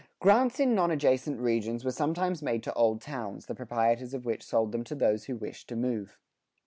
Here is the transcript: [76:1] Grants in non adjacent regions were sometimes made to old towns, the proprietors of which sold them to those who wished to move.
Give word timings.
[76:1] 0.01 0.07
Grants 0.21 0.59
in 0.59 0.73
non 0.73 0.89
adjacent 0.89 1.39
regions 1.39 1.85
were 1.85 1.91
sometimes 1.91 2.41
made 2.41 2.63
to 2.63 2.73
old 2.73 2.99
towns, 3.01 3.45
the 3.45 3.53
proprietors 3.53 4.15
of 4.15 4.25
which 4.25 4.41
sold 4.41 4.71
them 4.71 4.83
to 4.83 4.95
those 4.95 5.25
who 5.25 5.35
wished 5.35 5.69
to 5.69 5.75
move. 5.75 6.17